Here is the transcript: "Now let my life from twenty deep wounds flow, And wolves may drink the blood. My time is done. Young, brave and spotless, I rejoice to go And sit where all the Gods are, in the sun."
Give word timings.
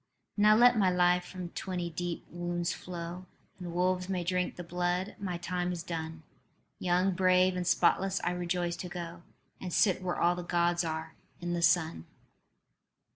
"Now 0.35 0.55
let 0.55 0.79
my 0.79 0.89
life 0.89 1.25
from 1.25 1.49
twenty 1.49 1.91
deep 1.91 2.25
wounds 2.27 2.73
flow, 2.73 3.27
And 3.59 3.71
wolves 3.71 4.09
may 4.09 4.23
drink 4.23 4.55
the 4.55 4.63
blood. 4.63 5.15
My 5.19 5.37
time 5.37 5.71
is 5.71 5.83
done. 5.83 6.23
Young, 6.79 7.11
brave 7.13 7.55
and 7.55 7.67
spotless, 7.67 8.19
I 8.23 8.31
rejoice 8.31 8.75
to 8.77 8.89
go 8.89 9.21
And 9.59 9.71
sit 9.71 10.01
where 10.01 10.19
all 10.19 10.33
the 10.33 10.41
Gods 10.41 10.83
are, 10.83 11.13
in 11.39 11.53
the 11.53 11.61
sun." 11.61 12.07